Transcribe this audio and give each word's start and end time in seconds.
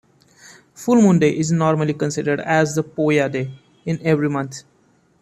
Full 0.73 0.99
moon 0.99 1.19
day 1.19 1.29
is 1.37 1.51
normally 1.51 1.93
considered 1.93 2.39
as 2.39 2.73
the 2.73 2.83
poya 2.83 3.31
day 3.31 3.51
in 3.85 3.99
every 4.01 4.31
month. 4.31 4.63